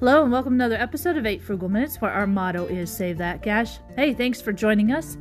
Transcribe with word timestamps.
Hello, 0.00 0.22
and 0.22 0.30
welcome 0.30 0.56
to 0.56 0.64
another 0.64 0.80
episode 0.80 1.16
of 1.16 1.26
8 1.26 1.42
Frugal 1.42 1.68
Minutes, 1.68 1.96
where 1.96 2.12
our 2.12 2.24
motto 2.24 2.66
is 2.66 2.88
Save 2.88 3.18
That 3.18 3.42
Cash. 3.42 3.80
Hey, 3.96 4.14
thanks 4.14 4.40
for 4.40 4.52
joining 4.52 4.92
us. 4.92 5.18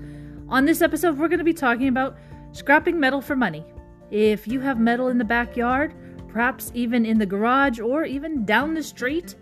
On 0.50 0.66
this 0.66 0.84
episode, 0.84 1.18
we're 1.18 1.30
going 1.30 1.40
to 1.40 1.44
be 1.44 1.52
talking 1.52 1.88
about 1.88 2.16
scrapping 2.52 3.00
metal 3.00 3.20
for 3.20 3.36
money. 3.36 3.66
If 4.12 4.48
you 4.48 4.60
have 4.60 4.80
metal 4.80 5.08
in 5.08 5.18
the 5.18 5.26
backyard, 5.26 5.96
perhaps 6.28 6.72
even 6.76 7.08
in 7.08 7.18
the 7.18 7.26
garage 7.26 7.80
or 7.80 8.06
even 8.06 8.46
down 8.46 8.76
the 8.76 8.84
street, 8.84 9.34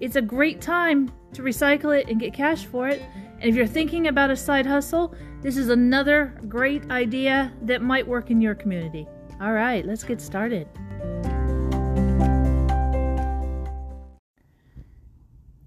it's 0.00 0.16
a 0.16 0.20
great 0.20 0.60
time 0.60 1.12
to 1.34 1.42
recycle 1.42 1.96
it 1.96 2.08
and 2.08 2.18
get 2.18 2.34
cash 2.34 2.66
for 2.66 2.88
it. 2.88 3.02
And 3.14 3.44
if 3.44 3.54
you're 3.54 3.68
thinking 3.68 4.08
about 4.08 4.30
a 4.30 4.36
side 4.36 4.66
hustle, 4.66 5.14
this 5.42 5.56
is 5.56 5.68
another 5.68 6.36
great 6.48 6.90
idea 6.90 7.52
that 7.62 7.82
might 7.82 8.08
work 8.08 8.32
in 8.32 8.40
your 8.40 8.56
community. 8.56 9.06
All 9.40 9.52
right, 9.52 9.86
let's 9.86 10.02
get 10.02 10.20
started. 10.20 10.66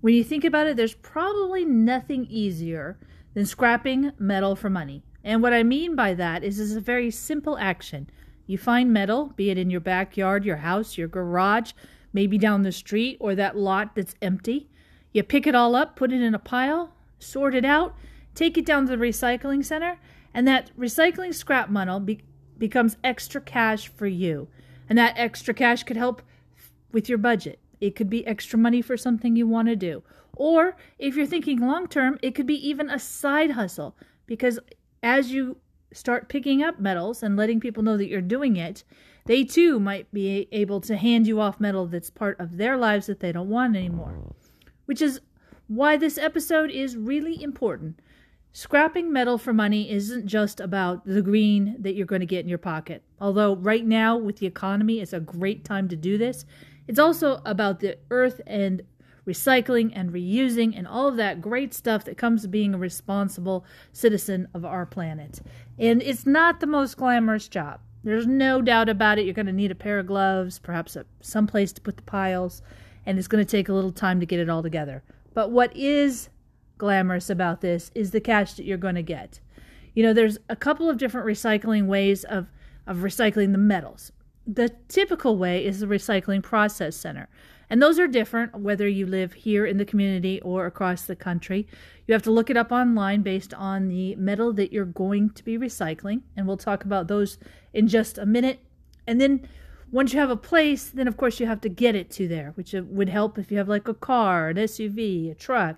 When 0.05 0.13
you 0.13 0.23
think 0.23 0.43
about 0.43 0.67
it, 0.67 0.77
there's 0.77 0.93
probably 0.93 1.65
nothing 1.65 2.27
easier 2.29 2.99
than 3.33 3.47
scrapping 3.47 4.11
metal 4.19 4.55
for 4.55 4.69
money. 4.69 5.01
And 5.23 5.41
what 5.41 5.51
I 5.51 5.63
mean 5.63 5.95
by 5.95 6.13
that 6.13 6.43
is 6.43 6.59
it's 6.59 6.73
a 6.73 6.79
very 6.79 7.09
simple 7.09 7.57
action. 7.57 8.07
You 8.45 8.59
find 8.59 8.93
metal, 8.93 9.33
be 9.35 9.49
it 9.49 9.57
in 9.57 9.71
your 9.71 9.81
backyard, 9.81 10.45
your 10.45 10.57
house, 10.57 10.95
your 10.95 11.07
garage, 11.07 11.71
maybe 12.13 12.37
down 12.37 12.61
the 12.61 12.71
street, 12.71 13.17
or 13.19 13.33
that 13.33 13.57
lot 13.57 13.95
that's 13.95 14.13
empty. 14.21 14.69
You 15.11 15.23
pick 15.23 15.47
it 15.47 15.55
all 15.55 15.73
up, 15.73 15.95
put 15.95 16.13
it 16.13 16.21
in 16.21 16.35
a 16.35 16.37
pile, 16.37 16.93
sort 17.17 17.55
it 17.55 17.65
out, 17.65 17.95
take 18.35 18.59
it 18.59 18.65
down 18.67 18.85
to 18.85 18.95
the 18.95 19.03
recycling 19.03 19.65
center, 19.65 19.97
and 20.35 20.47
that 20.47 20.69
recycling 20.77 21.33
scrap 21.33 21.71
metal 21.71 21.99
be- 21.99 22.21
becomes 22.59 22.97
extra 23.03 23.41
cash 23.41 23.87
for 23.87 24.05
you. 24.05 24.49
And 24.87 24.99
that 24.99 25.15
extra 25.17 25.55
cash 25.55 25.81
could 25.81 25.97
help 25.97 26.21
with 26.91 27.09
your 27.09 27.17
budget. 27.17 27.57
It 27.79 27.95
could 27.95 28.09
be 28.09 28.25
extra 28.25 28.57
money 28.59 28.81
for 28.81 28.97
something 28.97 29.35
you 29.35 29.47
want 29.47 29.67
to 29.67 29.75
do. 29.75 30.03
Or 30.35 30.75
if 30.99 31.15
you're 31.15 31.25
thinking 31.25 31.59
long 31.59 31.87
term, 31.87 32.19
it 32.21 32.35
could 32.35 32.47
be 32.47 32.67
even 32.67 32.89
a 32.89 32.99
side 32.99 33.51
hustle 33.51 33.95
because 34.25 34.59
as 35.01 35.31
you 35.31 35.57
start 35.93 36.29
picking 36.29 36.61
up 36.61 36.79
metals 36.79 37.23
and 37.23 37.37
letting 37.37 37.59
people 37.59 37.83
know 37.83 37.97
that 37.97 38.07
you're 38.07 38.21
doing 38.21 38.57
it, 38.57 38.83
they 39.25 39.43
too 39.43 39.79
might 39.79 40.11
be 40.11 40.47
able 40.51 40.81
to 40.81 40.97
hand 40.97 41.25
you 41.25 41.39
off 41.39 41.59
metal 41.59 41.87
that's 41.87 42.09
part 42.09 42.39
of 42.39 42.57
their 42.57 42.77
lives 42.77 43.07
that 43.07 43.21
they 43.21 43.31
don't 43.31 43.49
want 43.49 43.75
anymore. 43.75 44.35
Which 44.85 45.01
is 45.01 45.21
why 45.67 45.97
this 45.97 46.17
episode 46.17 46.69
is 46.69 46.95
really 46.97 47.41
important. 47.41 47.99
Scrapping 48.51 49.11
metal 49.11 49.37
for 49.37 49.51
money 49.51 49.91
isn't 49.91 50.27
just 50.27 50.59
about 50.59 51.05
the 51.05 51.21
green 51.21 51.75
that 51.79 51.95
you're 51.95 52.05
going 52.05 52.21
to 52.21 52.25
get 52.25 52.43
in 52.43 52.49
your 52.49 52.57
pocket. 52.57 53.03
Although, 53.19 53.55
right 53.57 53.85
now, 53.85 54.15
with 54.15 54.37
the 54.37 54.45
economy, 54.45 55.01
it's 55.01 55.11
a 55.11 55.19
great 55.19 55.65
time 55.65 55.89
to 55.89 55.95
do 55.95 56.17
this. 56.17 56.45
It's 56.87 56.99
also 56.99 57.41
about 57.45 57.79
the 57.79 57.97
earth 58.09 58.41
and 58.45 58.83
recycling 59.27 59.91
and 59.93 60.11
reusing 60.11 60.77
and 60.77 60.87
all 60.87 61.07
of 61.07 61.17
that 61.17 61.41
great 61.41 61.73
stuff 61.73 62.05
that 62.05 62.17
comes 62.17 62.43
to 62.43 62.47
being 62.47 62.73
a 62.73 62.77
responsible 62.77 63.65
citizen 63.91 64.47
of 64.53 64.63
our 64.63 64.85
planet. 64.85 65.41
And 65.79 66.01
it's 66.03 66.25
not 66.25 66.59
the 66.59 66.67
most 66.67 66.97
glamorous 66.97 67.47
job. 67.47 67.79
There's 68.03 68.27
no 68.27 68.61
doubt 68.61 68.87
about 68.87 69.17
it. 69.17 69.25
You're 69.25 69.33
going 69.33 69.47
to 69.47 69.51
need 69.51 69.71
a 69.71 69.75
pair 69.75 69.97
of 69.97 70.05
gloves, 70.05 70.59
perhaps 70.59 70.95
some 71.21 71.47
place 71.47 71.73
to 71.73 71.81
put 71.81 71.97
the 71.97 72.03
piles, 72.03 72.61
and 73.05 73.17
it's 73.17 73.27
going 73.27 73.43
to 73.43 73.49
take 73.49 73.67
a 73.67 73.73
little 73.73 73.91
time 73.91 74.19
to 74.19 74.27
get 74.27 74.39
it 74.39 74.49
all 74.49 74.61
together. 74.61 75.03
But 75.33 75.49
what 75.49 75.75
is 75.75 76.29
glamorous 76.77 77.29
about 77.29 77.61
this 77.61 77.91
is 77.95 78.11
the 78.11 78.21
cash 78.21 78.53
that 78.53 78.65
you're 78.65 78.77
going 78.77 78.95
to 78.95 79.01
get. 79.01 79.39
You 79.95 80.03
know, 80.03 80.13
there's 80.13 80.37
a 80.49 80.55
couple 80.55 80.89
of 80.89 80.97
different 80.97 81.27
recycling 81.27 81.87
ways 81.87 82.23
of 82.25 82.47
of 82.87 82.97
recycling 82.97 83.51
the 83.51 83.57
metals 83.57 84.11
the 84.47 84.69
typical 84.87 85.37
way 85.37 85.65
is 85.65 85.79
the 85.79 85.87
recycling 85.87 86.43
process 86.43 86.95
center. 86.95 87.27
And 87.69 87.81
those 87.81 87.97
are 87.97 88.07
different 88.07 88.59
whether 88.59 88.87
you 88.87 89.07
live 89.07 89.33
here 89.33 89.65
in 89.65 89.77
the 89.77 89.85
community 89.85 90.39
or 90.41 90.65
across 90.65 91.03
the 91.03 91.15
country. 91.15 91.67
You 92.05 92.13
have 92.13 92.21
to 92.23 92.31
look 92.31 92.49
it 92.49 92.57
up 92.57 92.71
online 92.71 93.23
based 93.23 93.53
on 93.53 93.87
the 93.87 94.15
metal 94.15 94.53
that 94.53 94.71
you're 94.71 94.85
going 94.85 95.31
to 95.31 95.43
be 95.43 95.57
recycling. 95.57 96.21
And 96.37 96.47
we'll 96.47 96.57
talk 96.57 96.83
about 96.83 97.07
those 97.07 97.37
in 97.73 97.87
just 97.87 98.17
a 98.17 98.25
minute. 98.25 98.59
And 99.07 99.19
then 99.19 99.47
once 99.91 100.13
you 100.13 100.19
have 100.19 100.29
a 100.29 100.37
place, 100.37 100.89
then 100.89 101.07
of 101.07 101.17
course 101.17 101.39
you 101.39 101.47
have 101.47 101.61
to 101.61 101.69
get 101.69 101.95
it 101.95 102.11
to 102.11 102.27
there, 102.27 102.51
which 102.55 102.75
uh, 102.75 102.83
would 102.85 103.09
help 103.09 103.37
if 103.37 103.51
you 103.51 103.57
have 103.57 103.69
like 103.69 103.87
a 103.87 103.93
car, 103.93 104.49
an 104.49 104.57
SUV, 104.57 105.31
a 105.31 105.35
truck. 105.35 105.77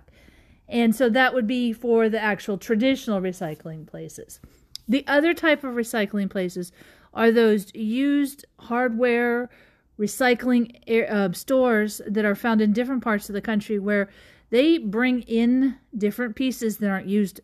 And 0.68 0.94
so 0.94 1.08
that 1.08 1.32
would 1.32 1.46
be 1.46 1.72
for 1.72 2.10
the 2.10 2.20
actual 2.20 2.58
traditional 2.58 3.22
recycling 3.22 3.86
places. 3.86 4.40
The 4.86 5.06
other 5.06 5.34
type 5.34 5.64
of 5.64 5.74
recycling 5.74 6.30
places 6.30 6.72
are 7.18 7.32
those 7.32 7.74
used 7.74 8.46
hardware 8.60 9.50
recycling 9.98 10.70
uh, 11.10 11.32
stores 11.32 12.00
that 12.06 12.24
are 12.24 12.36
found 12.36 12.60
in 12.60 12.72
different 12.72 13.02
parts 13.02 13.28
of 13.28 13.32
the 13.32 13.40
country 13.40 13.80
where 13.80 14.08
they 14.50 14.78
bring 14.78 15.22
in 15.22 15.76
different 15.96 16.36
pieces 16.36 16.78
that 16.78 16.88
aren't 16.88 17.08
used, 17.08 17.40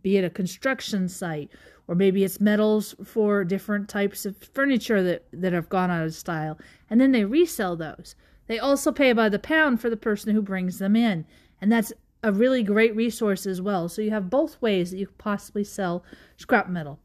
be 0.00 0.16
it 0.16 0.24
a 0.24 0.30
construction 0.30 1.08
site 1.08 1.50
or 1.88 1.96
maybe 1.96 2.22
it's 2.22 2.40
metals 2.40 2.94
for 3.04 3.42
different 3.44 3.88
types 3.88 4.24
of 4.26 4.36
furniture 4.36 5.02
that, 5.02 5.24
that 5.32 5.52
have 5.52 5.68
gone 5.68 5.90
out 5.90 6.06
of 6.06 6.14
style, 6.14 6.58
and 6.88 7.00
then 7.00 7.12
they 7.12 7.24
resell 7.24 7.76
those. 7.76 8.14
They 8.46 8.58
also 8.58 8.92
pay 8.92 9.12
by 9.12 9.28
the 9.28 9.38
pound 9.38 9.80
for 9.80 9.90
the 9.90 9.96
person 9.96 10.34
who 10.34 10.42
brings 10.42 10.78
them 10.78 10.96
in, 10.96 11.26
and 11.60 11.70
that's 11.70 11.92
a 12.22 12.32
really 12.32 12.62
great 12.62 12.94
resource 12.96 13.46
as 13.46 13.60
well. 13.60 13.88
So 13.88 14.02
you 14.02 14.10
have 14.10 14.30
both 14.30 14.60
ways 14.60 14.90
that 14.90 14.98
you 14.98 15.06
could 15.06 15.18
possibly 15.18 15.64
sell 15.64 16.04
scrap 16.36 16.68
metal. 16.68 16.98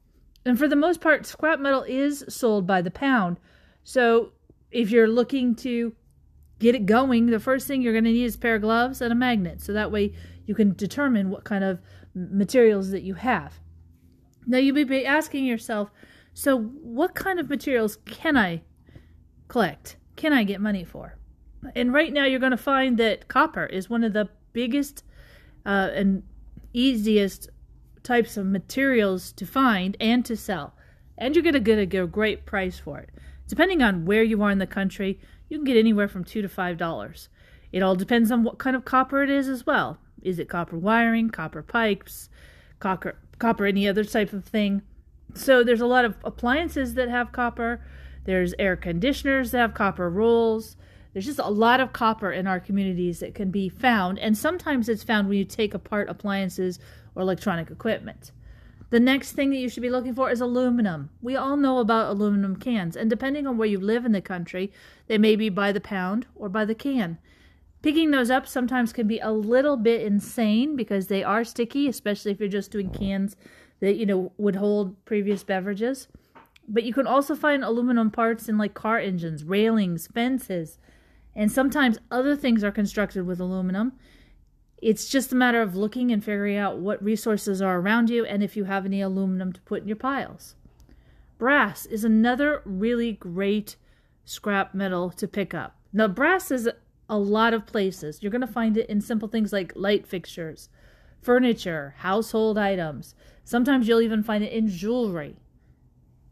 And 0.46 0.58
for 0.58 0.68
the 0.68 0.76
most 0.76 1.02
part, 1.02 1.26
scrap 1.26 1.60
metal 1.60 1.84
is 1.84 2.26
sold 2.28 2.66
by 2.66 2.82
the 2.82 2.92
pound. 2.92 3.40
So 3.84 4.32
if 4.72 4.90
you're 4.90 5.08
looking 5.08 5.56
to 5.56 5.94
get 6.60 6.76
it 6.76 6.86
going, 6.86 7.28
the 7.28 7.40
first 7.40 7.68
thing 7.68 7.82
you're 7.82 7.94
going 7.94 8.06
to 8.06 8.12
need 8.12 8.26
is 8.26 8.38
pair 8.38 8.56
of 8.56 8.62
gloves 8.62 9.02
and 9.02 9.12
a 9.12 9.16
magnet. 9.16 9.62
So 9.62 9.74
that 9.74 9.92
way 9.92 10.14
you 10.46 10.56
can 10.56 10.74
determine 10.74 11.30
what 11.30 11.44
kind 11.44 11.64
of 11.64 11.80
materials 12.16 12.92
that 12.92 13.04
you 13.04 13.16
have. 13.16 13.60
Now 14.48 14.58
you 14.58 14.74
may 14.74 14.84
be 14.84 15.06
asking 15.06 15.46
yourself, 15.46 15.92
so 16.34 16.60
what 16.60 17.14
kind 17.14 17.40
of 17.40 17.50
materials 17.50 17.98
can 18.06 18.38
I 18.38 18.64
collect? 19.48 19.98
Can 20.16 20.34
I 20.34 20.44
get 20.44 20.62
money 20.62 20.84
for? 20.84 21.18
And 21.76 21.94
right 21.94 22.12
now 22.12 22.26
you're 22.26 22.40
going 22.40 22.52
to 22.52 22.58
find 22.58 22.98
that 22.98 23.28
copper 23.28 23.66
is 23.66 23.90
one 23.90 24.04
of 24.04 24.14
the 24.14 24.30
biggest 24.54 25.04
uh, 25.66 25.90
and 25.94 26.24
easiest 26.74 27.50
types 28.04 28.38
of 28.38 28.46
materials 28.46 29.32
to 29.34 29.46
find 29.46 29.98
and 30.00 30.26
to 30.26 30.36
sell. 30.36 30.74
And 31.18 31.36
you're 31.36 31.44
going 31.44 31.54
to 31.54 31.60
get 31.60 31.78
a, 31.78 32.08
great 32.08 32.46
price 32.46 32.80
for 32.80 33.00
it. 33.00 33.10
Depending 33.48 33.82
on 33.82 34.06
where 34.06 34.24
you 34.24 34.42
are 34.42 34.52
in 34.52 34.58
the 34.60 34.68
country, 34.68 35.20
you 35.50 35.58
can 35.58 35.66
get 35.66 35.78
anywhere 35.78 36.08
from 36.08 36.24
2 36.24 36.42
to 36.42 36.48
$5. 36.48 37.28
It 37.72 37.84
all 37.84 37.96
depends 37.96 38.32
on 38.32 38.44
what 38.44 38.58
kind 38.58 38.76
of 38.76 38.86
copper 38.86 39.24
it 39.24 39.30
is 39.30 39.48
as 39.48 39.66
well. 39.66 39.98
Is 40.22 40.40
it 40.40 40.50
copper 40.50 40.78
wiring, 40.78 41.30
copper 41.30 41.62
pipes, 41.62 42.30
copper, 42.80 43.18
copper 43.40 43.66
any 43.66 43.88
other 43.88 44.04
type 44.04 44.34
of 44.34 44.46
thing? 44.46 44.82
So 45.34 45.64
there's 45.64 45.82
a 45.82 45.86
lot 45.86 46.06
of 46.06 46.16
appliances 46.24 46.96
that 46.96 47.10
have 47.10 47.32
copper. 47.32 47.82
There's 48.26 48.54
air 48.60 48.76
conditioners 48.76 49.52
that 49.52 49.60
have 49.60 49.74
copper 49.74 50.10
rolls. 50.10 50.76
There's 51.14 51.26
just 51.26 51.40
a 51.40 51.50
lot 51.50 51.80
of 51.80 51.94
copper 51.94 52.32
in 52.32 52.48
our 52.48 52.60
communities 52.60 53.20
that 53.20 53.36
can 53.36 53.52
be 53.52 53.68
found, 53.68 54.18
and 54.20 54.38
sometimes 54.38 54.88
it's 54.88 55.04
found 55.04 55.28
when 55.28 55.38
you 55.38 55.46
take 55.46 55.74
apart 55.74 56.10
appliances 56.10 56.80
or 57.16 57.22
electronic 57.22 57.70
equipment. 57.70 58.32
The 58.92 59.00
next 59.00 59.32
thing 59.32 59.50
that 59.52 59.58
you 59.58 59.70
should 59.70 59.84
be 59.84 59.90
looking 59.90 60.14
for 60.14 60.30
is 60.30 60.42
aluminum. 60.42 61.10
We 61.22 61.36
all 61.36 61.56
know 61.58 61.80
about 61.80 62.12
aluminum 62.12 62.58
cans, 62.58 62.96
and 62.96 63.10
depending 63.10 63.48
on 63.48 63.58
where 63.58 63.68
you 63.68 63.80
live 63.80 64.06
in 64.06 64.12
the 64.12 64.22
country, 64.22 64.72
they 65.08 65.18
may 65.18 65.36
be 65.36 65.50
by 65.50 65.72
the 65.72 65.82
pound 65.82 66.28
or 66.36 66.50
by 66.50 66.66
the 66.66 66.76
can. 66.76 67.18
Picking 67.82 68.12
those 68.12 68.30
up 68.30 68.48
sometimes 68.48 68.94
can 68.94 69.08
be 69.08 69.20
a 69.20 69.32
little 69.32 69.76
bit 69.76 70.02
insane 70.02 70.76
because 70.76 71.08
they 71.08 71.24
are 71.24 71.44
sticky, 71.44 71.88
especially 71.88 72.32
if 72.32 72.40
you're 72.40 72.48
just 72.48 72.72
doing 72.72 72.90
cans 72.90 73.36
that 73.80 73.96
you 73.96 74.06
know 74.06 74.32
would 74.38 74.56
hold 74.56 75.04
previous 75.06 75.44
beverages. 75.44 76.08
But 76.68 76.84
you 76.84 76.94
can 76.94 77.08
also 77.08 77.36
find 77.36 77.64
aluminum 77.64 78.12
parts 78.12 78.48
in 78.48 78.58
like 78.58 78.74
car 78.74 79.00
engines, 79.00 79.44
railings, 79.44 80.08
fences, 80.08 80.78
and 81.36 81.52
sometimes 81.52 82.00
other 82.10 82.36
things 82.36 82.64
are 82.64 82.72
constructed 82.72 83.26
with 83.26 83.40
aluminum. 83.40 83.94
It's 84.82 85.10
just 85.10 85.32
a 85.32 85.36
matter 85.36 85.62
of 85.62 85.76
looking 85.76 86.12
and 86.12 86.24
figuring 86.24 86.58
out 86.58 86.80
what 86.80 87.04
resources 87.04 87.62
are 87.62 87.80
around 87.80 88.10
you 88.10 88.26
and 88.26 88.42
if 88.44 88.58
you 88.58 88.64
have 88.64 88.86
any 88.86 89.02
aluminum 89.02 89.54
to 89.54 89.62
put 89.62 89.84
in 89.84 89.88
your 89.88 89.98
piles. 89.98 90.56
Brass 91.38 91.86
is 91.86 92.04
another 92.04 92.62
really 92.66 93.14
great 93.14 93.76
scrap 94.26 94.74
metal 94.74 95.10
to 95.12 95.28
pick 95.28 95.54
up. 95.54 95.76
Now, 95.94 96.08
brass 96.08 96.52
is 96.52 96.70
a 97.10 97.18
lot 97.18 97.54
of 97.54 97.66
places. 97.66 98.22
You're 98.22 98.32
going 98.32 98.42
to 98.42 98.48
find 98.48 98.78
it 98.78 98.90
in 98.90 99.02
simple 99.02 99.28
things 99.28 99.52
like 99.52 99.74
light 99.76 100.08
fixtures, 100.08 100.70
furniture, 101.22 101.96
household 101.98 102.58
items. 102.58 103.14
Sometimes 103.44 103.88
you'll 103.88 104.02
even 104.02 104.24
find 104.24 104.44
it 104.44 104.54
in 104.54 104.70
jewelry. 104.70 105.36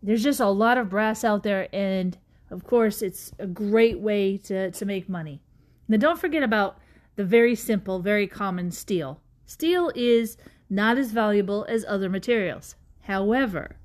There's 0.01 0.23
just 0.23 0.39
a 0.39 0.47
lot 0.47 0.77
of 0.77 0.89
brass 0.89 1.23
out 1.23 1.43
there, 1.43 1.67
and 1.73 2.17
of 2.51 2.63
course, 2.63 3.01
it's 3.01 3.31
a 3.39 3.47
great 3.47 3.99
way 3.99 4.37
to, 4.37 4.71
to 4.71 4.85
make 4.85 5.07
money. 5.07 5.41
Now, 5.87 5.97
don't 5.97 6.19
forget 6.19 6.43
about 6.43 6.77
the 7.15 7.25
very 7.25 7.55
simple, 7.55 7.99
very 7.99 8.27
common 8.27 8.71
steel. 8.71 9.21
Steel 9.45 9.91
is 9.95 10.37
not 10.69 10.97
as 10.97 11.11
valuable 11.11 11.65
as 11.67 11.83
other 11.87 12.09
materials. 12.09 12.75
However, 13.01 13.77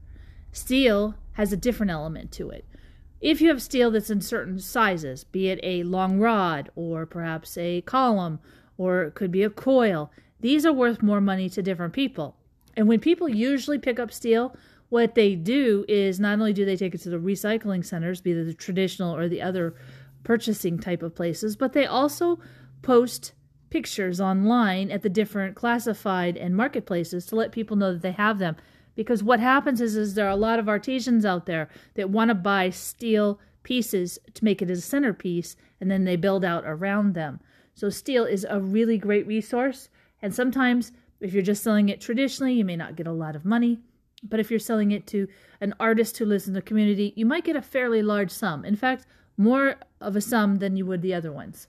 steel 0.52 1.14
has 1.32 1.52
a 1.52 1.56
different 1.56 1.90
element 1.90 2.30
to 2.32 2.50
it. 2.50 2.64
If 3.20 3.40
you 3.40 3.48
have 3.48 3.62
steel 3.62 3.90
that's 3.90 4.10
in 4.10 4.20
certain 4.20 4.58
sizes, 4.58 5.24
be 5.24 5.48
it 5.48 5.58
a 5.62 5.82
long 5.82 6.18
rod 6.18 6.70
or 6.74 7.06
perhaps 7.06 7.56
a 7.56 7.80
column 7.80 8.38
or 8.76 9.04
it 9.04 9.14
could 9.14 9.30
be 9.30 9.42
a 9.42 9.50
coil, 9.50 10.10
these 10.40 10.66
are 10.66 10.72
worth 10.72 11.02
more 11.02 11.22
money 11.22 11.48
to 11.48 11.62
different 11.62 11.94
people. 11.94 12.36
And 12.76 12.86
when 12.86 13.00
people 13.00 13.28
usually 13.28 13.78
pick 13.78 13.98
up 13.98 14.12
steel, 14.12 14.54
what 14.94 15.16
they 15.16 15.34
do 15.34 15.84
is 15.88 16.20
not 16.20 16.38
only 16.38 16.52
do 16.52 16.64
they 16.64 16.76
take 16.76 16.94
it 16.94 17.00
to 17.00 17.10
the 17.10 17.16
recycling 17.16 17.84
centers, 17.84 18.20
be 18.20 18.32
the 18.32 18.54
traditional 18.54 19.12
or 19.12 19.28
the 19.28 19.42
other 19.42 19.74
purchasing 20.22 20.78
type 20.78 21.02
of 21.02 21.16
places, 21.16 21.56
but 21.56 21.72
they 21.72 21.84
also 21.84 22.38
post 22.80 23.32
pictures 23.70 24.20
online 24.20 24.92
at 24.92 25.02
the 25.02 25.08
different 25.08 25.56
classified 25.56 26.36
and 26.36 26.56
marketplaces 26.56 27.26
to 27.26 27.34
let 27.34 27.50
people 27.50 27.76
know 27.76 27.92
that 27.92 28.02
they 28.02 28.12
have 28.12 28.38
them. 28.38 28.54
Because 28.94 29.20
what 29.20 29.40
happens 29.40 29.80
is, 29.80 29.96
is 29.96 30.14
there 30.14 30.28
are 30.28 30.30
a 30.30 30.36
lot 30.36 30.60
of 30.60 30.68
artisans 30.68 31.24
out 31.24 31.46
there 31.46 31.68
that 31.94 32.10
want 32.10 32.28
to 32.28 32.34
buy 32.36 32.70
steel 32.70 33.40
pieces 33.64 34.16
to 34.34 34.44
make 34.44 34.62
it 34.62 34.70
as 34.70 34.78
a 34.78 34.82
centerpiece, 34.82 35.56
and 35.80 35.90
then 35.90 36.04
they 36.04 36.14
build 36.14 36.44
out 36.44 36.62
around 36.64 37.14
them. 37.14 37.40
So 37.74 37.90
steel 37.90 38.26
is 38.26 38.46
a 38.48 38.60
really 38.60 38.98
great 38.98 39.26
resource, 39.26 39.88
and 40.22 40.32
sometimes 40.32 40.92
if 41.18 41.34
you're 41.34 41.42
just 41.42 41.64
selling 41.64 41.88
it 41.88 42.00
traditionally, 42.00 42.54
you 42.54 42.64
may 42.64 42.76
not 42.76 42.94
get 42.94 43.08
a 43.08 43.12
lot 43.12 43.34
of 43.34 43.44
money. 43.44 43.80
But 44.26 44.40
if 44.40 44.50
you're 44.50 44.58
selling 44.58 44.90
it 44.90 45.06
to 45.08 45.28
an 45.60 45.74
artist 45.78 46.16
who 46.16 46.24
lives 46.24 46.48
in 46.48 46.54
the 46.54 46.62
community, 46.62 47.12
you 47.14 47.26
might 47.26 47.44
get 47.44 47.56
a 47.56 47.62
fairly 47.62 48.02
large 48.02 48.30
sum. 48.30 48.64
In 48.64 48.76
fact, 48.76 49.06
more 49.36 49.76
of 50.00 50.16
a 50.16 50.20
sum 50.20 50.56
than 50.56 50.76
you 50.76 50.86
would 50.86 51.02
the 51.02 51.14
other 51.14 51.32
ones. 51.32 51.68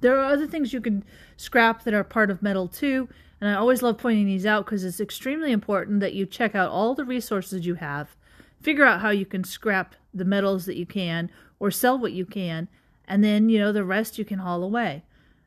There 0.00 0.18
are 0.18 0.32
other 0.32 0.46
things 0.46 0.72
you 0.72 0.80
can 0.80 1.04
scrap 1.36 1.84
that 1.84 1.94
are 1.94 2.04
part 2.04 2.30
of 2.30 2.42
metal 2.42 2.66
too, 2.66 3.08
and 3.40 3.48
I 3.48 3.54
always 3.54 3.82
love 3.82 3.98
pointing 3.98 4.26
these 4.26 4.46
out 4.46 4.64
because 4.64 4.84
it's 4.84 5.00
extremely 5.00 5.52
important 5.52 6.00
that 6.00 6.14
you 6.14 6.26
check 6.26 6.54
out 6.54 6.70
all 6.70 6.94
the 6.94 7.04
resources 7.04 7.64
you 7.64 7.74
have, 7.76 8.16
figure 8.60 8.84
out 8.84 9.00
how 9.00 9.10
you 9.10 9.26
can 9.26 9.44
scrap 9.44 9.94
the 10.12 10.24
metals 10.24 10.66
that 10.66 10.76
you 10.76 10.86
can 10.86 11.30
or 11.60 11.70
sell 11.70 11.96
what 11.98 12.12
you 12.12 12.26
can, 12.26 12.68
and 13.06 13.22
then 13.22 13.48
you 13.48 13.58
know 13.58 13.70
the 13.70 13.84
rest 13.84 14.18
you 14.18 14.24
can 14.24 14.40
haul 14.40 14.64
away. 14.64 15.04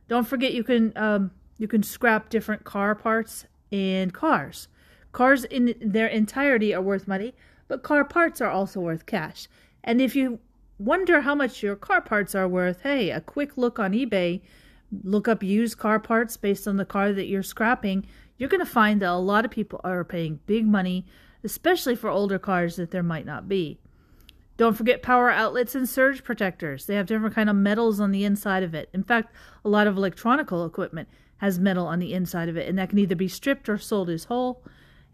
Don't 0.07 0.27
forget 0.27 0.53
you 0.53 0.63
can 0.63 0.93
um, 0.95 1.31
you 1.57 1.67
can 1.67 1.83
scrap 1.83 2.29
different 2.29 2.63
car 2.63 2.95
parts 2.95 3.45
and 3.71 4.13
cars. 4.13 4.67
Cars 5.15 5.45
in 5.45 5.73
their 5.79 6.07
entirety 6.07 6.73
are 6.73 6.81
worth 6.81 7.07
money, 7.07 7.33
but 7.69 7.83
car 7.83 8.03
parts 8.03 8.41
are 8.41 8.49
also 8.49 8.81
worth 8.81 9.05
cash. 9.05 9.47
And 9.81 10.01
if 10.01 10.13
you 10.13 10.39
wonder 10.77 11.21
how 11.21 11.33
much 11.33 11.63
your 11.63 11.77
car 11.77 12.01
parts 12.01 12.35
are 12.35 12.49
worth, 12.49 12.81
hey, 12.81 13.11
a 13.11 13.21
quick 13.21 13.55
look 13.55 13.79
on 13.79 13.93
eBay, 13.93 14.41
look 15.05 15.29
up 15.29 15.41
used 15.41 15.77
car 15.77 16.01
parts 16.01 16.35
based 16.35 16.67
on 16.67 16.75
the 16.75 16.83
car 16.83 17.13
that 17.13 17.27
you're 17.27 17.43
scrapping, 17.43 18.05
you're 18.37 18.49
going 18.49 18.59
to 18.59 18.69
find 18.69 19.01
that 19.01 19.09
a 19.09 19.15
lot 19.15 19.45
of 19.45 19.51
people 19.51 19.79
are 19.85 20.03
paying 20.03 20.41
big 20.47 20.67
money, 20.67 21.05
especially 21.45 21.95
for 21.95 22.09
older 22.09 22.37
cars 22.37 22.75
that 22.75 22.91
there 22.91 23.01
might 23.01 23.25
not 23.25 23.47
be. 23.47 23.79
Don't 24.57 24.75
forget 24.75 25.01
power 25.01 25.31
outlets 25.31 25.75
and 25.75 25.87
surge 25.87 26.25
protectors. 26.25 26.87
They 26.87 26.95
have 26.95 27.07
different 27.07 27.35
kind 27.35 27.49
of 27.49 27.55
metals 27.55 28.01
on 28.01 28.11
the 28.11 28.25
inside 28.25 28.63
of 28.63 28.73
it. 28.73 28.89
In 28.91 29.01
fact, 29.01 29.33
a 29.63 29.69
lot 29.69 29.87
of 29.87 29.95
electronical 29.95 30.65
equipment 30.65 31.07
has 31.37 31.57
metal 31.57 31.87
on 31.87 31.99
the 31.99 32.13
inside 32.13 32.49
of 32.49 32.57
it, 32.57 32.67
and 32.67 32.77
that 32.77 32.89
can 32.89 32.99
either 32.99 33.15
be 33.15 33.29
stripped 33.29 33.69
or 33.69 33.77
sold 33.77 34.09
as 34.09 34.25
whole. 34.25 34.61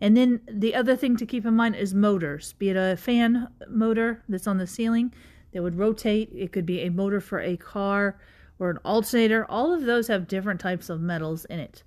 And 0.01 0.17
then 0.17 0.41
the 0.51 0.73
other 0.73 0.95
thing 0.95 1.15
to 1.17 1.25
keep 1.27 1.45
in 1.45 1.55
mind 1.55 1.75
is 1.75 1.93
motors, 1.93 2.53
be 2.53 2.69
it 2.69 2.75
a 2.75 2.97
fan 2.97 3.47
motor 3.69 4.23
that's 4.27 4.47
on 4.47 4.57
the 4.57 4.65
ceiling 4.65 5.13
that 5.53 5.61
would 5.61 5.77
rotate. 5.77 6.31
It 6.33 6.51
could 6.51 6.65
be 6.65 6.81
a 6.81 6.89
motor 6.89 7.21
for 7.21 7.39
a 7.39 7.55
car 7.55 8.19
or 8.57 8.71
an 8.71 8.77
alternator. 8.77 9.45
All 9.47 9.73
of 9.73 9.85
those 9.85 10.07
have 10.07 10.27
different 10.27 10.59
types 10.59 10.89
of 10.89 11.01
metals 11.01 11.45
in 11.45 11.59
it. 11.59 11.83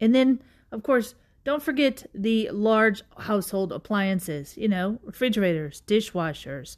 And 0.00 0.14
then, 0.14 0.40
of 0.70 0.82
course, 0.82 1.14
don't 1.44 1.62
forget 1.62 2.06
the 2.14 2.48
large 2.50 3.02
household 3.18 3.72
appliances, 3.72 4.56
you 4.56 4.68
know, 4.68 5.00
refrigerators, 5.02 5.82
dishwashers, 5.86 6.76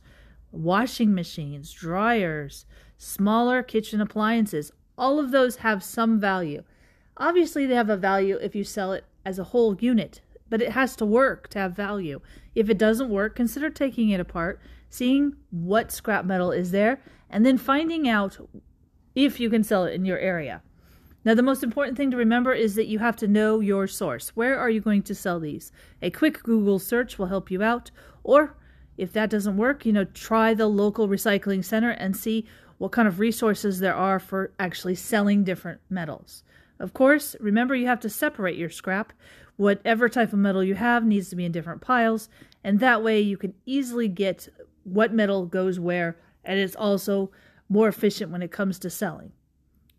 washing 0.50 1.14
machines, 1.14 1.72
dryers, 1.72 2.64
smaller 2.96 3.62
kitchen 3.62 4.00
appliances. 4.00 4.72
All 4.96 5.18
of 5.18 5.30
those 5.30 5.56
have 5.56 5.82
some 5.82 6.18
value. 6.18 6.62
Obviously, 7.18 7.66
they 7.66 7.74
have 7.74 7.90
a 7.90 7.96
value 7.96 8.36
if 8.36 8.54
you 8.54 8.64
sell 8.64 8.92
it 8.92 9.04
as 9.26 9.38
a 9.38 9.44
whole 9.44 9.76
unit, 9.76 10.20
but 10.48 10.62
it 10.62 10.72
has 10.72 10.96
to 10.96 11.06
work 11.06 11.48
to 11.48 11.58
have 11.58 11.76
value. 11.76 12.20
If 12.54 12.68
it 12.68 12.78
doesn't 12.78 13.10
work, 13.10 13.36
consider 13.36 13.70
taking 13.70 14.10
it 14.10 14.20
apart 14.20 14.60
seeing 14.94 15.34
what 15.50 15.90
scrap 15.90 16.24
metal 16.24 16.52
is 16.52 16.70
there, 16.70 17.00
and 17.28 17.44
then 17.44 17.58
finding 17.58 18.08
out 18.08 18.38
if 19.16 19.40
you 19.40 19.50
can 19.50 19.64
sell 19.64 19.84
it 19.84 19.92
in 19.92 20.04
your 20.04 20.18
area. 20.18 20.62
Now, 21.24 21.34
the 21.34 21.42
most 21.42 21.64
important 21.64 21.96
thing 21.96 22.12
to 22.12 22.16
remember 22.16 22.52
is 22.52 22.76
that 22.76 22.86
you 22.86 23.00
have 23.00 23.16
to 23.16 23.26
know 23.26 23.58
your 23.58 23.88
source. 23.88 24.28
Where 24.36 24.56
are 24.56 24.70
you 24.70 24.80
going 24.80 25.02
to 25.02 25.14
sell 25.14 25.40
these? 25.40 25.72
A 26.00 26.10
quick 26.10 26.44
Google 26.44 26.78
search 26.78 27.18
will 27.18 27.26
help 27.26 27.50
you 27.50 27.60
out. 27.60 27.90
Or 28.22 28.56
if 28.96 29.12
that 29.14 29.30
doesn't 29.30 29.56
work, 29.56 29.84
you 29.84 29.92
know, 29.92 30.04
try 30.04 30.54
the 30.54 30.68
local 30.68 31.08
recycling 31.08 31.64
center 31.64 31.90
and 31.90 32.16
see 32.16 32.46
what 32.78 32.92
kind 32.92 33.08
of 33.08 33.18
resources 33.18 33.80
there 33.80 33.96
are 33.96 34.20
for 34.20 34.52
actually 34.60 34.94
selling 34.94 35.42
different 35.42 35.80
metals. 35.90 36.44
Of 36.78 36.92
course, 36.92 37.34
remember 37.40 37.74
you 37.74 37.86
have 37.86 38.00
to 38.00 38.10
separate 38.10 38.58
your 38.58 38.70
scrap. 38.70 39.12
Whatever 39.56 40.08
type 40.08 40.32
of 40.32 40.38
metal 40.38 40.64
you 40.64 40.74
have 40.74 41.04
needs 41.04 41.28
to 41.30 41.36
be 41.36 41.44
in 41.44 41.52
different 41.52 41.80
piles, 41.80 42.28
and 42.64 42.80
that 42.80 43.02
way 43.02 43.20
you 43.20 43.36
can 43.36 43.54
easily 43.66 44.08
get 44.08 44.48
what 44.82 45.12
metal 45.12 45.46
goes 45.46 45.78
where, 45.78 46.18
and 46.44 46.58
it's 46.58 46.76
also 46.76 47.30
more 47.68 47.88
efficient 47.88 48.30
when 48.30 48.42
it 48.42 48.50
comes 48.50 48.78
to 48.80 48.90
selling. 48.90 49.32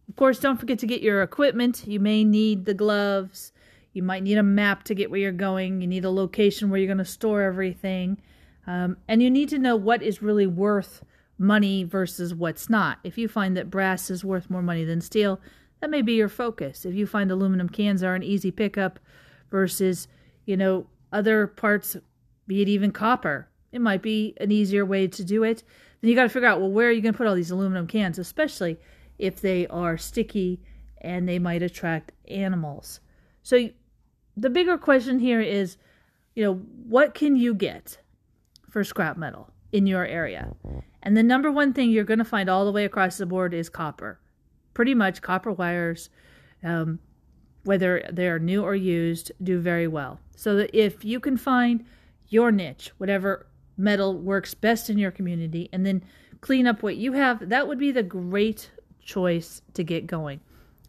Of 0.07 0.15
course, 0.15 0.39
don't 0.39 0.59
forget 0.59 0.79
to 0.79 0.87
get 0.87 1.01
your 1.01 1.23
equipment. 1.23 1.87
You 1.87 1.99
may 1.99 2.23
need 2.23 2.65
the 2.65 2.73
gloves. 2.73 3.51
You 3.93 4.03
might 4.03 4.23
need 4.23 4.37
a 4.37 4.43
map 4.43 4.83
to 4.83 4.95
get 4.95 5.09
where 5.09 5.19
you're 5.19 5.31
going. 5.31 5.81
You 5.81 5.87
need 5.87 6.05
a 6.05 6.11
location 6.11 6.69
where 6.69 6.79
you're 6.79 6.87
going 6.93 6.97
to 6.99 7.05
store 7.05 7.41
everything. 7.41 8.21
Um, 8.67 8.97
and 9.07 9.21
you 9.21 9.31
need 9.31 9.49
to 9.49 9.59
know 9.59 9.75
what 9.75 10.03
is 10.03 10.21
really 10.21 10.47
worth 10.47 11.03
money 11.37 11.83
versus 11.83 12.33
what's 12.33 12.69
not. 12.69 12.99
If 13.03 13.17
you 13.17 13.27
find 13.27 13.57
that 13.57 13.69
brass 13.69 14.09
is 14.09 14.23
worth 14.23 14.49
more 14.49 14.61
money 14.61 14.83
than 14.83 15.01
steel, 15.01 15.39
that 15.79 15.89
may 15.89 16.01
be 16.01 16.13
your 16.13 16.29
focus. 16.29 16.85
If 16.85 16.93
you 16.93 17.05
find 17.07 17.31
aluminum 17.31 17.69
cans 17.69 18.03
are 18.03 18.15
an 18.15 18.23
easy 18.23 18.51
pickup 18.51 18.99
versus, 19.49 20.07
you 20.45 20.57
know, 20.57 20.87
other 21.11 21.47
parts, 21.47 21.97
be 22.47 22.61
it 22.61 22.67
even 22.67 22.91
copper, 22.91 23.47
it 23.71 23.81
might 23.81 24.01
be 24.01 24.33
an 24.39 24.51
easier 24.51 24.85
way 24.85 25.07
to 25.07 25.23
do 25.23 25.43
it. 25.43 25.63
Then 26.01 26.09
you 26.09 26.15
got 26.15 26.23
to 26.23 26.29
figure 26.29 26.47
out 26.47 26.59
well, 26.59 26.71
where 26.71 26.87
are 26.87 26.91
you 26.91 27.01
going 27.01 27.13
to 27.13 27.17
put 27.17 27.27
all 27.27 27.35
these 27.35 27.51
aluminum 27.51 27.87
cans, 27.87 28.19
especially 28.19 28.77
if 29.17 29.41
they 29.41 29.67
are 29.67 29.97
sticky 29.97 30.61
and 31.01 31.27
they 31.27 31.39
might 31.39 31.61
attract 31.61 32.11
animals. 32.27 32.99
So 33.43 33.69
the 34.35 34.49
bigger 34.49 34.77
question 34.77 35.19
here 35.19 35.39
is, 35.39 35.77
you 36.33 36.43
know, 36.43 36.55
what 36.55 37.13
can 37.13 37.35
you 37.35 37.53
get 37.53 37.97
for 38.69 38.83
scrap 38.83 39.17
metal 39.17 39.51
in 39.71 39.87
your 39.87 40.05
area? 40.05 40.55
And 41.03 41.15
the 41.15 41.23
number 41.23 41.51
one 41.51 41.73
thing 41.73 41.91
you're 41.91 42.03
going 42.03 42.19
to 42.19 42.25
find 42.25 42.49
all 42.49 42.65
the 42.65 42.71
way 42.71 42.85
across 42.85 43.17
the 43.17 43.25
board 43.25 43.53
is 43.53 43.69
copper. 43.69 44.19
Pretty 44.73 44.95
much 44.95 45.21
copper 45.21 45.51
wires, 45.51 46.09
um, 46.63 46.99
whether 47.65 48.07
they're 48.11 48.39
new 48.39 48.63
or 48.63 48.75
used, 48.75 49.31
do 49.43 49.59
very 49.59 49.87
well. 49.87 50.19
So 50.35 50.55
that 50.55 50.73
if 50.73 51.03
you 51.03 51.19
can 51.19 51.35
find 51.35 51.83
your 52.29 52.51
niche, 52.51 52.91
whatever 52.97 53.47
metal 53.77 54.17
works 54.17 54.53
best 54.53 54.89
in 54.89 54.97
your 54.97 55.11
community 55.11 55.69
and 55.73 55.85
then 55.85 56.03
clean 56.41 56.67
up 56.67 56.81
what 56.81 56.95
you 56.95 57.13
have, 57.13 57.49
that 57.49 57.67
would 57.67 57.79
be 57.79 57.91
the 57.91 58.03
great 58.03 58.71
choice 59.03 59.61
to 59.73 59.83
get 59.83 60.07
going. 60.07 60.39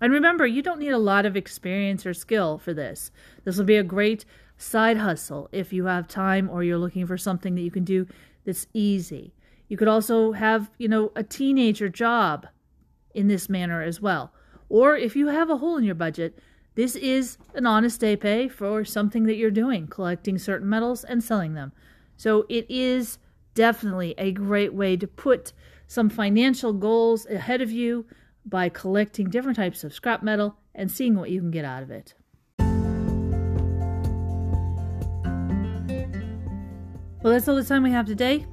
And 0.00 0.12
remember, 0.12 0.46
you 0.46 0.62
don't 0.62 0.78
need 0.78 0.90
a 0.90 0.98
lot 0.98 1.24
of 1.24 1.36
experience 1.36 2.04
or 2.04 2.12
skill 2.12 2.58
for 2.58 2.74
this. 2.74 3.10
This 3.44 3.56
will 3.56 3.64
be 3.64 3.76
a 3.76 3.82
great 3.82 4.24
side 4.58 4.98
hustle 4.98 5.48
if 5.52 5.72
you 5.72 5.86
have 5.86 6.08
time 6.08 6.48
or 6.50 6.62
you're 6.62 6.78
looking 6.78 7.06
for 7.06 7.16
something 7.16 7.54
that 7.54 7.62
you 7.62 7.70
can 7.70 7.84
do 7.84 8.06
that's 8.44 8.66
easy. 8.74 9.34
You 9.68 9.76
could 9.76 9.88
also 9.88 10.32
have, 10.32 10.70
you 10.78 10.88
know, 10.88 11.12
a 11.16 11.22
teenager 11.22 11.88
job 11.88 12.46
in 13.14 13.28
this 13.28 13.48
manner 13.48 13.82
as 13.82 14.00
well. 14.00 14.32
Or 14.68 14.96
if 14.96 15.16
you 15.16 15.28
have 15.28 15.50
a 15.50 15.56
hole 15.56 15.76
in 15.76 15.84
your 15.84 15.94
budget, 15.94 16.38
this 16.76 16.94
is 16.94 17.38
an 17.54 17.64
honest 17.64 18.00
day 18.00 18.16
pay 18.16 18.48
for 18.48 18.84
something 18.84 19.24
that 19.24 19.36
you're 19.36 19.50
doing, 19.50 19.86
collecting 19.86 20.36
certain 20.36 20.68
metals 20.68 21.04
and 21.04 21.24
selling 21.24 21.54
them. 21.54 21.72
So 22.18 22.44
it 22.50 22.66
is 22.68 23.18
definitely 23.54 24.14
a 24.18 24.30
great 24.30 24.74
way 24.74 24.98
to 24.98 25.06
put 25.06 25.54
some 25.86 26.10
financial 26.10 26.74
goals 26.74 27.24
ahead 27.26 27.62
of 27.62 27.72
you 27.72 28.04
by 28.44 28.68
collecting 28.68 29.30
different 29.30 29.56
types 29.56 29.84
of 29.84 29.94
scrap 29.94 30.22
metal 30.22 30.58
and 30.74 30.90
seeing 30.90 31.16
what 31.16 31.30
you 31.30 31.40
can 31.40 31.50
get 31.50 31.64
out 31.64 31.82
of 31.82 31.90
it. 31.90 32.12
Well, 37.22 37.32
that's 37.32 37.48
all 37.48 37.56
the 37.56 37.64
time 37.64 37.84
we 37.84 37.90
have 37.90 38.04
today. 38.04 38.44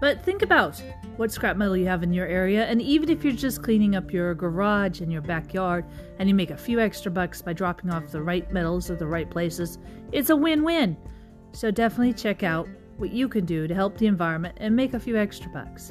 But 0.00 0.24
think 0.24 0.42
about 0.42 0.82
what 1.16 1.30
scrap 1.30 1.56
metal 1.56 1.76
you 1.76 1.86
have 1.86 2.02
in 2.02 2.12
your 2.12 2.26
area, 2.26 2.64
and 2.64 2.80
even 2.80 3.10
if 3.10 3.22
you're 3.22 3.34
just 3.34 3.62
cleaning 3.62 3.94
up 3.94 4.12
your 4.12 4.34
garage 4.34 5.02
and 5.02 5.12
your 5.12 5.20
backyard 5.20 5.84
and 6.18 6.28
you 6.28 6.34
make 6.34 6.50
a 6.50 6.56
few 6.56 6.80
extra 6.80 7.10
bucks 7.10 7.42
by 7.42 7.52
dropping 7.52 7.90
off 7.90 8.10
the 8.10 8.22
right 8.22 8.50
metals 8.50 8.90
at 8.90 8.98
the 8.98 9.06
right 9.06 9.30
places, 9.30 9.78
it's 10.12 10.30
a 10.30 10.36
win 10.36 10.64
win. 10.64 10.96
So 11.52 11.70
definitely 11.70 12.14
check 12.14 12.42
out 12.42 12.66
what 12.96 13.12
you 13.12 13.28
can 13.28 13.44
do 13.44 13.66
to 13.66 13.74
help 13.74 13.98
the 13.98 14.06
environment 14.06 14.56
and 14.58 14.74
make 14.74 14.94
a 14.94 15.00
few 15.00 15.16
extra 15.16 15.50
bucks. 15.50 15.90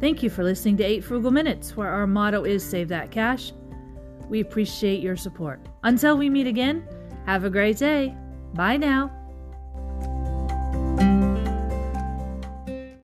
Thank 0.00 0.22
you 0.22 0.30
for 0.30 0.42
listening 0.42 0.76
to 0.78 0.84
8 0.84 1.04
Frugal 1.04 1.30
Minutes, 1.30 1.76
where 1.76 1.90
our 1.90 2.06
motto 2.06 2.44
is 2.44 2.64
Save 2.64 2.88
That 2.88 3.10
Cash. 3.10 3.52
We 4.28 4.40
appreciate 4.40 5.00
your 5.00 5.16
support. 5.16 5.60
Until 5.82 6.16
we 6.16 6.30
meet 6.30 6.46
again, 6.46 6.86
have 7.26 7.44
a 7.44 7.50
great 7.50 7.76
day. 7.76 8.16
Bye 8.54 8.78
now. 8.78 9.19